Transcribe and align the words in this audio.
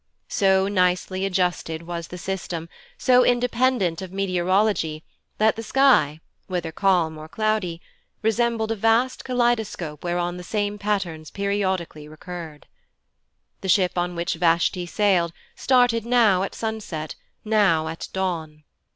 So 0.29 0.67
nicely 0.67 1.27
adjusted 1.27 1.83
was 1.83 2.07
the 2.07 2.17
system, 2.17 2.69
so 2.97 3.23
independent 3.23 4.01
of 4.01 4.11
meteorology, 4.11 5.03
that 5.37 5.55
the 5.55 5.61
sky, 5.61 6.19
whether 6.47 6.71
calm 6.71 7.19
or 7.19 7.27
cloudy, 7.29 7.81
resembled 8.23 8.71
a 8.71 8.75
vast 8.75 9.23
kaleidoscope 9.23 10.03
whereon 10.03 10.37
the 10.37 10.43
same 10.43 10.79
patterns 10.79 11.29
periodically 11.29 12.07
recurred. 12.07 12.65
The 13.61 13.69
ship 13.69 13.95
on 13.95 14.15
which 14.15 14.33
Vashti 14.33 14.87
sailed 14.87 15.33
started 15.55 16.03
now 16.03 16.41
at 16.41 16.55
sunset, 16.55 17.13
now 17.45 17.87
at 17.87 18.07
dawn. 18.11 18.63